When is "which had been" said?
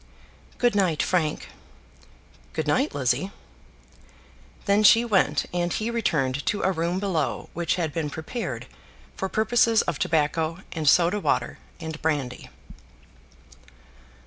7.53-8.09